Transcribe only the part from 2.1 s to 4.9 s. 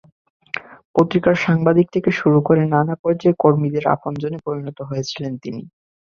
শুরু করে নানা পর্যায়ের কর্মীদের আপনজনে পরিণত